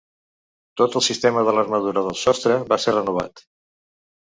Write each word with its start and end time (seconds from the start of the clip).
Tot 0.81 0.97
el 1.01 1.03
sistema 1.09 1.45
de 1.49 1.55
l'armadura 1.57 2.05
del 2.09 2.21
sostre 2.25 2.61
va 2.75 2.83
ser 2.87 3.01
renovat. 3.01 3.51